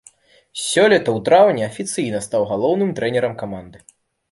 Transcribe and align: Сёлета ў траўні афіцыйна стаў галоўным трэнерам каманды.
Сёлета 0.67 0.97
ў 1.01 1.19
траўні 1.27 1.67
афіцыйна 1.69 2.23
стаў 2.29 2.49
галоўным 2.55 2.97
трэнерам 3.03 3.39
каманды. 3.45 3.77